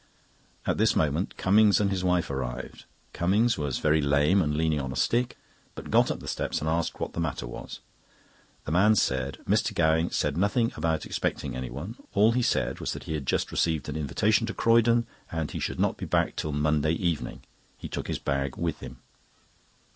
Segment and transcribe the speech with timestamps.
[0.65, 2.85] At this moment Cummings and his wife arrived.
[3.13, 5.37] Cummings was very lame and leaning on a stick;
[5.75, 7.81] but got up the steps and asked what the matter was.
[8.65, 9.75] The man said: "Mr.
[9.75, 11.97] Gowing said nothing about expecting anyone.
[12.15, 15.79] All he said was he had just received an invitation to Croydon, and he should
[15.79, 17.43] not be back till Monday evening.
[17.77, 18.97] He took his bag with him."